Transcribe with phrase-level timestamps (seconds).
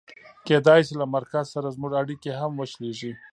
[0.47, 3.11] کېدای شي له مرکز سره زموږ اړیکې هم وشلېږي.